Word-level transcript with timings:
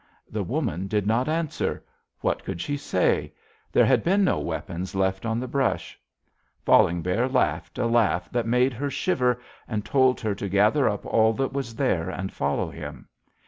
"The 0.27 0.41
woman 0.43 0.87
did 0.87 1.05
not 1.05 1.29
answer. 1.29 1.83
What 2.21 2.43
could 2.43 2.59
she 2.59 2.75
say? 2.75 3.33
There 3.71 3.85
had 3.85 4.03
been 4.03 4.23
no 4.23 4.39
weapons 4.39 4.95
left 4.95 5.27
on 5.27 5.39
the 5.39 5.47
brush. 5.47 5.99
Falling 6.65 7.03
Bear 7.03 7.29
laughed 7.29 7.77
a 7.77 7.85
laugh 7.85 8.27
that 8.31 8.47
made 8.47 8.73
her 8.73 8.89
shiver, 8.89 9.39
and 9.67 9.85
told 9.85 10.19
her 10.19 10.33
to 10.33 10.49
gather 10.49 10.89
up 10.89 11.05
all 11.05 11.33
that 11.33 11.53
was 11.53 11.75
there 11.75 12.09
and 12.09 12.33
follow 12.33 12.71
him. 12.71 13.09